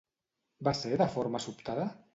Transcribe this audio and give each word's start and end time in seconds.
Va 0.69 0.73
ser 0.79 0.97
de 1.03 1.09
forma 1.19 1.47
sobtada? 1.47 1.89